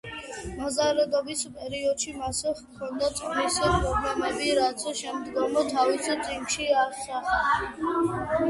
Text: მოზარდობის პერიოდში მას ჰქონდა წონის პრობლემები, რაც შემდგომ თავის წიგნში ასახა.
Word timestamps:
მოზარდობის 0.59 1.43
პერიოდში 1.57 2.13
მას 2.21 2.39
ჰქონდა 2.61 3.11
წონის 3.19 3.59
პრობლემები, 3.67 4.49
რაც 4.61 4.87
შემდგომ 5.03 5.61
თავის 5.75 6.09
წიგნში 6.09 6.71
ასახა. 6.87 7.39